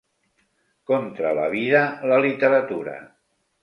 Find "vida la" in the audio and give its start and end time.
1.59-2.21